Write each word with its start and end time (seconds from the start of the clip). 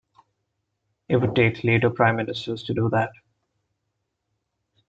It 1.07 1.17
would 1.17 1.35
take 1.35 1.63
later 1.63 1.91
prime 1.91 2.15
ministers 2.15 2.63
to 2.63 2.73
do 2.73 2.89
that. 2.89 3.11